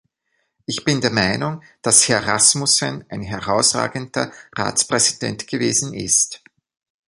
[0.65, 6.41] Ich bin der Meinung, dass Herr Rasmussen ein herausragender Ratspräsident gewesen ist.